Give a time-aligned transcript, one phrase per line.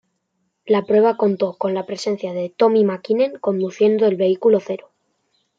[0.65, 4.89] La prueba contó con la presencia de Tommi Mäkinen conduciendo el vehículo cero.